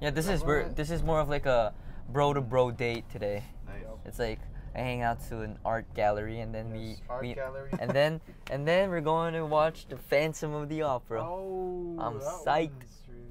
Yeah, 0.00 0.10
this 0.10 0.28
is 0.28 0.42
we're, 0.44 0.68
this 0.68 0.90
is 0.90 1.02
more 1.02 1.20
of 1.20 1.28
like 1.28 1.46
a 1.46 1.72
bro 2.10 2.32
to 2.32 2.40
bro 2.40 2.70
date 2.70 3.04
today. 3.10 3.42
Nice. 3.66 3.82
It's 4.04 4.18
like 4.18 4.38
I 4.74 4.78
hang 4.80 5.02
out 5.02 5.26
to 5.28 5.40
an 5.40 5.58
art 5.64 5.92
gallery 5.94 6.40
and 6.40 6.54
then 6.54 6.70
we, 6.70 6.96
Art 7.08 7.22
we 7.22 7.34
gallery. 7.34 7.70
and 7.80 7.90
then 7.90 8.20
and 8.50 8.66
then 8.66 8.90
we're 8.90 9.00
going 9.00 9.34
to 9.34 9.44
watch 9.44 9.86
the 9.88 9.96
Phantom 9.96 10.54
of 10.54 10.68
the 10.68 10.82
Opera. 10.82 11.22
Oh, 11.22 11.96
I'm 11.98 12.20
psyched. 12.20 12.70
really- 13.08 13.24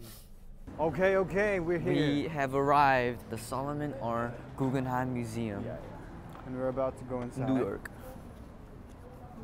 Okay, 0.79 1.15
okay, 1.15 1.59
we're 1.59 1.79
here. 1.79 1.93
We 1.93 2.27
have 2.27 2.53
arrived 2.53 3.29
the 3.29 3.37
Solomon 3.37 3.93
R. 4.01 4.33
Guggenheim 4.57 5.13
Museum, 5.13 5.63
Yeah, 5.65 5.71
yeah. 5.71 6.45
and 6.45 6.55
we're 6.57 6.67
about 6.67 6.97
to 6.99 7.03
go 7.05 7.21
inside. 7.21 7.49
New 7.49 7.57
York. 7.59 7.89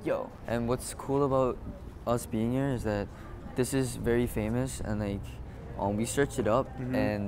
Yo, 0.05 0.29
and 0.47 0.67
what's 0.67 0.93
cool 0.93 1.23
about 1.23 1.57
us 2.05 2.25
being 2.25 2.51
here 2.51 2.67
is 2.67 2.83
that 2.83 3.07
this 3.55 3.73
is 3.73 3.95
very 3.95 4.27
famous 4.27 4.81
and 4.81 4.99
like 4.99 5.21
um, 5.78 5.96
we 5.96 6.04
searched 6.04 6.38
it 6.38 6.46
up 6.48 6.66
Mhm. 6.78 6.94
and 6.94 7.22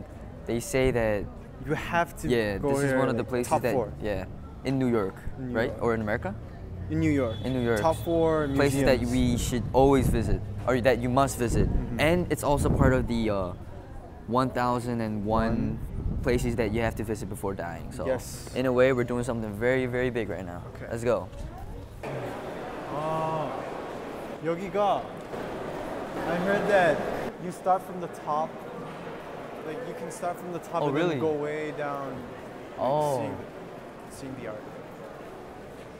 they 0.46 0.60
say 0.60 0.90
that 0.90 1.24
You 1.66 1.74
have 1.76 2.16
to 2.22 2.28
yeah 2.28 2.56
go 2.58 2.72
this 2.72 2.88
is 2.88 2.90
here, 2.92 2.98
one 2.98 3.08
of 3.12 3.16
the 3.20 3.22
like, 3.22 3.28
places 3.28 3.50
top 3.52 3.62
that 3.62 3.74
four 3.76 3.92
yeah 4.00 4.24
in 4.64 4.78
New 4.78 4.88
York 4.88 5.14
In 5.38 5.48
New 5.52 5.56
right 5.56 5.70
York. 5.70 5.82
or 5.84 5.94
in 5.94 6.00
America 6.00 6.34
in 6.90 6.98
New 7.00 7.12
York. 7.12 7.36
in 7.44 7.52
New 7.52 7.60
York 7.62 7.80
Top 7.80 7.96
four 8.02 8.48
places 8.56 8.82
that 8.88 8.98
museums. 9.00 9.12
we 9.12 9.38
should 9.38 9.64
always 9.72 10.08
visit 10.08 10.40
or 10.66 10.80
that 10.80 10.98
you 11.04 11.08
must 11.12 11.36
visit 11.38 11.68
Mhm. 11.68 12.00
and 12.00 12.18
it's 12.32 12.42
also 12.42 12.68
part 12.72 12.92
of 12.96 13.06
the 13.06 13.28
uh, 13.30 13.52
1001 14.26 15.24
One. 15.24 15.78
places 16.22 16.56
that 16.56 16.72
you 16.72 16.80
have 16.82 16.94
to 16.96 17.04
visit 17.04 17.28
before 17.28 17.52
dying 17.54 17.92
so 17.92 18.04
Yes. 18.08 18.48
in 18.56 18.64
a 18.66 18.72
way 18.72 18.92
we're 18.92 19.04
doing 19.08 19.24
something 19.24 19.52
very 19.52 19.84
very 19.86 20.08
big 20.10 20.28
right 20.28 20.44
now 20.44 20.60
Okay. 20.74 20.88
let's 20.90 21.04
go 21.04 21.28
아, 22.96 23.48
여기가 24.44 25.02
I 26.26 26.36
heard 26.44 26.64
that 26.68 26.96
you 27.44 27.50
start 27.52 27.82
from 27.82 28.00
the 28.00 28.08
top. 28.26 28.50
Like 29.66 29.78
you 29.88 29.94
can 29.94 30.10
start 30.10 30.38
from 30.38 30.52
the 30.52 30.58
top 30.58 30.82
Oh, 30.82 30.86
and 30.86 30.94
really? 30.94 31.10
then 31.10 31.20
go 31.20 31.32
way 31.32 31.72
down. 31.76 32.12
like, 32.14 32.78
Oh. 32.80 33.18
Seeing, 33.18 33.36
seeing 34.10 34.34
the 34.40 34.48
art. 34.48 34.62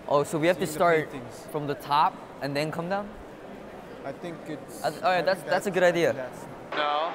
oh 0.09 0.25
so 0.25 0.39
we 0.39 0.47
have 0.49 0.59
to 0.59 0.67
Seeing 0.67 0.73
the 0.73 0.79
start 0.81 1.11
paintings. 1.13 1.47
from 1.53 1.67
the 1.67 1.75
top 1.75 2.15
and 2.43 2.57
then 2.57 2.73
come 2.73 2.89
down 2.89 3.09
I 4.05 4.13
think 4.13 4.37
it's. 4.49 4.81
That's- 4.81 5.03
all 5.03 5.11
right, 5.11 5.19
I 5.19 5.23
that's- 5.23 5.39
think 5.45 5.51
that's 5.51 5.67
a 5.67 5.71
good 5.71 5.83
idea. 5.85 6.13
that's- 6.15 6.47
Now 6.73 7.13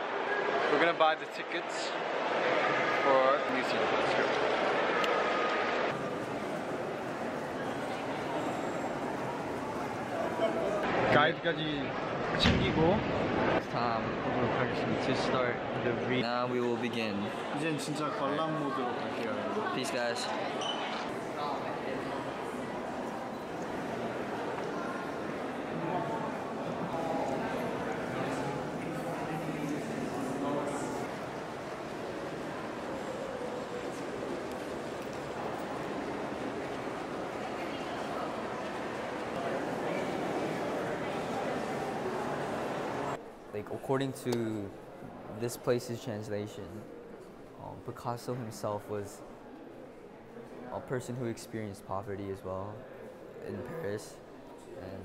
we're 0.72 0.80
gonna 0.80 0.94
buy 0.94 1.16
the 1.16 1.26
tickets 1.34 1.90
for 3.04 3.22
the 3.48 3.52
museum. 3.58 3.84
Let's 3.98 4.14
go. 4.14 4.26
가이드까지 11.14 11.84
챙기고 12.40 12.98
it's 12.98 13.29
time 13.72 14.06
보도록 14.24 14.52
하겠습니다. 14.60 15.06
to 15.06 15.14
start 15.14 15.56
the 15.84 15.94
read 16.08 16.26
now 16.26 16.48
we 16.52 16.60
will 16.60 16.80
begin 16.82 17.16
이젠 17.58 17.78
진짜 17.78 18.10
관람 18.12 18.60
모드로 18.64 18.86
갈게요. 18.96 19.30
여러분. 19.32 19.74
peace 19.76 19.92
guys 19.92 20.28
Like 43.61 43.75
according 43.75 44.13
to 44.25 44.71
this 45.39 45.57
place's 45.57 46.03
translation, 46.03 46.65
um, 47.63 47.77
Picasso 47.85 48.35
himself 48.35 48.89
was 48.89 49.21
a 50.73 50.81
person 50.81 51.15
who 51.17 51.27
experienced 51.27 51.87
poverty 51.87 52.31
as 52.31 52.43
well 52.43 52.73
in 53.47 53.59
Paris, 53.69 54.15
and 54.81 55.03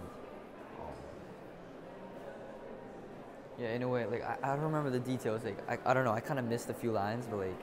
um, 0.79 0.93
yeah, 3.59 3.73
in 3.73 3.83
a 3.83 3.89
way, 3.89 4.05
like 4.05 4.23
I, 4.23 4.37
I 4.41 4.55
don't 4.55 4.63
remember 4.63 4.89
the 4.89 4.99
details. 4.99 5.43
Like 5.43 5.59
I, 5.69 5.77
I 5.91 5.93
don't 5.93 6.05
know, 6.05 6.13
I 6.13 6.21
kind 6.21 6.39
of 6.39 6.45
missed 6.45 6.69
a 6.69 6.73
few 6.73 6.93
lines, 6.93 7.25
but 7.29 7.39
like 7.39 7.61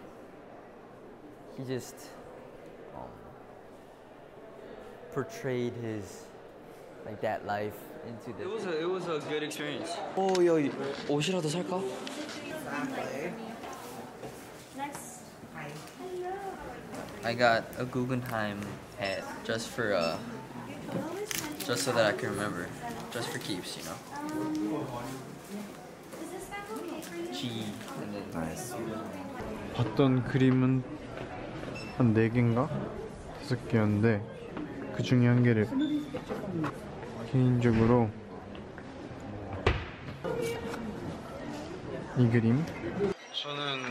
he 1.57 1.65
just 1.65 1.95
um, 2.95 3.09
portrayed 5.13 5.73
his 5.75 6.25
like 7.05 7.21
that 7.21 7.47
life 7.47 7.75
into 8.07 8.37
this. 8.37 8.47
It 8.47 8.51
was 8.51 8.65
a 8.67 8.81
it 8.81 8.89
was 8.89 9.05
a 9.09 9.21
good 9.29 9.43
experience. 9.43 9.91
Oh, 10.17 10.41
yo, 10.41 10.59
옷이라도 11.09 11.49
살까? 11.49 11.83
I 17.25 17.35
got 17.35 17.65
a 17.79 17.85
Guggenheim 17.85 18.61
hat 18.99 19.23
just 19.45 19.69
for 19.69 19.95
uh, 19.95 20.19
just 21.65 21.85
so 21.85 21.93
that 21.93 22.07
I 22.07 22.13
can 22.13 22.31
remember, 22.31 22.67
just 23.13 23.29
for 23.29 23.39
keeps, 23.39 23.79
you 23.79 23.85
know. 23.85 23.97
G 27.33 27.65
and 28.03 28.15
then 28.15 28.25
nice. 28.35 28.75
봤던 29.75 30.25
그림은 30.25 30.83
한 31.97 32.15
4개인가? 32.15 32.69
5개였는데 33.49 34.21
그 34.95 35.03
중에 35.03 35.27
한 35.27 35.43
개를 35.43 35.67
개인적으로 37.33 38.11
이 42.19 42.29
그림 42.29 42.65
저는 43.33 43.83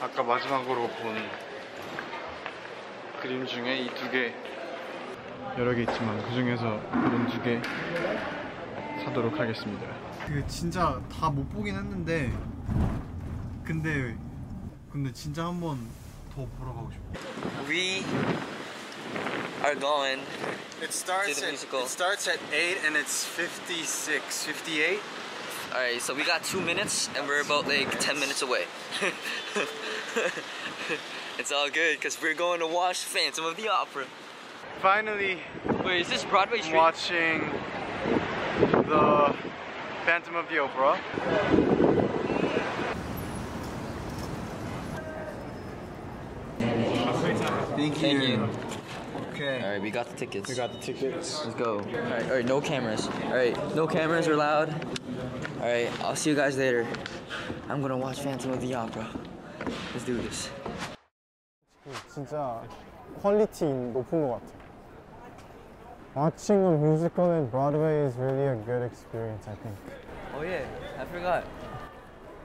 아까 0.00 0.22
마지막으로 0.22 0.86
본 0.88 1.16
그림 3.20 3.44
중에 3.46 3.80
이 3.80 3.88
두 3.88 4.10
개 4.10 4.32
여러 5.58 5.74
개 5.74 5.82
있지만 5.82 6.22
그 6.22 6.32
중에서 6.32 6.80
이런 6.92 7.26
두개 7.28 7.60
사도록 9.04 9.38
하겠습니다. 9.40 9.84
그 10.26 10.46
진짜 10.46 11.00
다 11.12 11.28
못 11.30 11.48
보긴 11.50 11.74
했는데 11.74 12.32
근데 13.64 14.16
근데 14.92 15.12
진짜 15.12 15.46
한 15.46 15.60
번 15.60 15.78
더 16.32 16.46
보러 16.58 16.72
가고 16.72 16.90
싶어. 16.92 17.68
We 17.68 18.04
are 19.62 19.74
going. 19.74 20.20
It 20.82 20.92
starts 20.92 21.34
To 21.34 21.40
the 21.40 21.46
at 21.46 21.50
musical. 21.52 21.80
it 21.82 21.88
starts 21.88 22.26
at 22.28 22.38
8 22.52 22.78
and 22.86 22.96
it's 22.96 23.24
56, 23.24 24.44
58. 24.44 24.98
All 25.72 25.78
right, 25.78 26.00
so 26.00 26.14
we 26.14 26.24
got 26.24 26.42
two 26.42 26.60
minutes 26.60 27.08
and 27.16 27.28
we're 27.28 27.42
about 27.42 27.68
like 27.68 28.00
ten 28.00 28.18
minutes 28.18 28.42
away. 28.42 28.64
it's 31.38 31.52
all 31.52 31.70
good 31.70 31.96
because 31.96 32.20
we're 32.20 32.34
going 32.34 32.58
to 32.60 32.66
watch 32.66 32.98
Phantom 33.04 33.44
of 33.44 33.56
the 33.56 33.68
Opera. 33.68 34.06
Finally 34.82 35.38
Wait, 35.84 36.00
is 36.00 36.08
this 36.08 36.24
Broadway 36.24 36.60
Street? 36.60 36.74
watching 36.76 37.50
the 38.58 39.34
Phantom 40.06 40.34
of 40.34 40.48
the 40.48 40.58
Opera. 40.58 40.98
Thank 47.76 47.94
Thank 47.94 48.02
you. 48.02 48.69
Okay. 49.39 49.61
All 49.63 49.71
right, 49.71 49.81
we 49.81 49.91
got 49.91 50.07
the 50.09 50.15
tickets. 50.15 50.49
We 50.49 50.55
got 50.55 50.71
the 50.71 50.79
tickets. 50.79 51.43
Let's 51.45 51.55
go. 51.55 51.79
All 51.79 51.85
right, 51.85 52.23
all 52.23 52.35
right, 52.35 52.45
no 52.45 52.61
cameras. 52.61 53.07
All 53.25 53.35
right, 53.35 53.55
no 53.75 53.87
cameras 53.87 54.27
are 54.27 54.33
allowed. 54.33 54.73
All 55.61 55.67
right, 55.67 55.89
I'll 56.03 56.15
see 56.15 56.29
you 56.29 56.35
guys 56.35 56.57
later. 56.57 56.85
I'm 57.69 57.81
gonna 57.81 57.97
watch 57.97 58.19
Phantom 58.21 58.51
of 58.51 58.61
the 58.61 58.73
Opera. 58.75 59.07
Let's 59.93 60.05
do 60.05 60.17
this. 60.17 60.49
진짜 62.09 62.61
퀄리티 63.21 63.65
높은 63.65 64.27
것 64.27 64.39
같아. 64.39 64.65
Watching 66.15 66.63
a 66.63 66.77
musical 66.77 67.31
in 67.37 67.49
Broadway 67.49 68.07
is 68.07 68.15
really 68.17 68.47
a 68.47 68.55
good 68.65 68.83
experience, 68.83 69.47
I 69.47 69.55
think. 69.55 69.75
Oh 70.33 70.41
yeah, 70.41 70.65
I 70.97 71.05
forgot. 71.05 71.43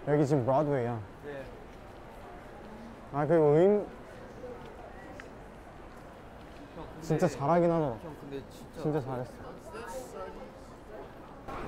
여기 0.09 0.27
지금 0.27 0.45
브로드웨이야. 0.45 1.01
아 3.13 3.27
그리고 3.27 3.55
음 3.55 3.87
진짜 7.06 7.28
잘하긴 7.28 7.70
하더라. 7.70 7.92
형 7.92 8.16
근데 8.20 8.42
진짜 8.50 8.82
진짜 8.82 9.02
잘했어. 9.02 9.32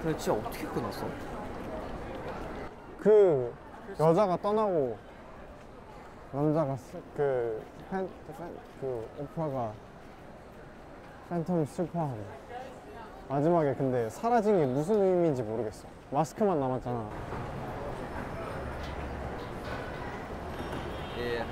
근데 0.01 0.17
진짜 0.17 0.33
어떻게 0.33 0.65
끊었어? 0.67 1.05
그 2.99 3.53
여자가 3.99 4.37
떠나고 4.37 4.97
남자가 6.31 6.75
쓰- 6.75 7.01
그, 7.15 7.61
팬, 7.89 8.09
팬, 8.37 8.57
그 8.81 9.07
오프라가 9.19 9.71
팬텀 11.29 11.65
슬퍼하고 11.67 12.17
마지막에 13.29 13.75
근데 13.75 14.09
사라진 14.09 14.57
게 14.57 14.65
무슨 14.65 14.99
의미인지 15.01 15.43
모르겠어. 15.43 15.87
마스크만 16.09 16.59
남았잖아. 16.59 17.09
Yeah. 21.17 21.45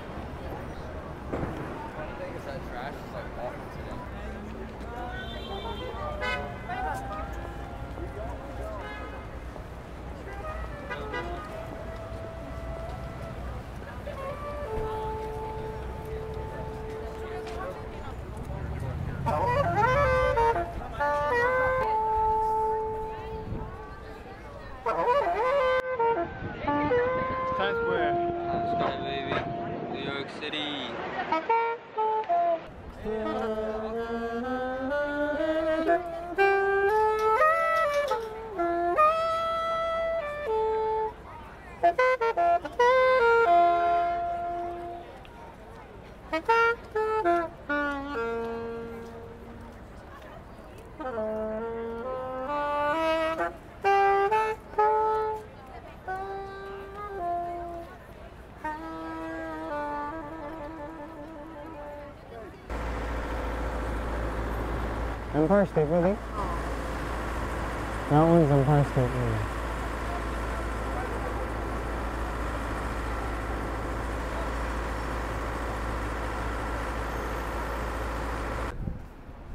That 65.35 65.41
one's 65.41 65.51
Empire 65.51 65.65
State 65.65 65.89
Building. 65.89 66.17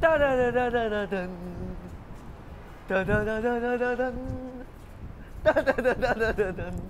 따다다다다다단 0.01 1.31
따다다다다단 2.89 4.65
따다다다다단 5.43 6.83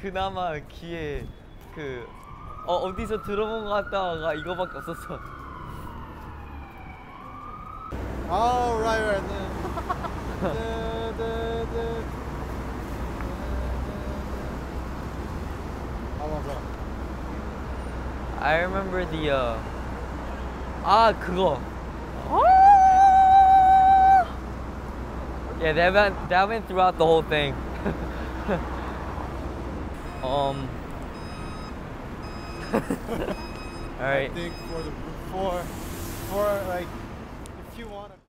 그나마 0.00 0.54
귀에 0.68 1.26
그 1.74 2.06
어, 2.66 2.74
어디서 2.76 3.22
들어본 3.24 3.64
것 3.64 3.70
같다가 3.70 4.34
이거밖에 4.34 4.78
없었어 4.78 5.37
Oh, 8.29 8.79
right, 8.79 9.01
right. 9.01 9.23
The, 10.41 10.49
the, 10.49 10.55
the, 11.17 11.65
the. 11.73 11.85
아 16.19 16.21
맞아. 16.27 16.49
I 18.41 18.55
remember 18.61 19.05
the 19.05 19.29
uh, 19.31 19.57
아 20.83 21.13
그거 21.19 21.59
yeah 25.61 25.71
that 25.71 25.93
went 25.93 26.29
that 26.29 26.47
went 26.49 26.67
throughout 26.67 26.97
the 26.97 27.05
whole 27.05 27.21
thing 27.21 27.53
um 30.23 30.67
all 32.73 32.83
I 33.99 34.27
right 34.27 34.31
think 34.33 34.53
for 34.67 34.81
the 34.83 34.91
for 35.31 35.63
for 36.29 36.45
like 36.67 36.87
if 36.87 37.06
you 37.78 37.86
want 37.86 38.12
to. 38.12 38.27